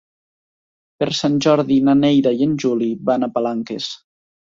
Per 1.01 1.07
Sant 1.17 1.35
Jordi 1.45 1.77
na 1.89 1.95
Neida 1.99 2.31
i 2.39 2.47
en 2.47 2.55
Juli 2.63 2.87
van 3.11 3.29
a 3.29 3.31
Palanques. 3.37 3.91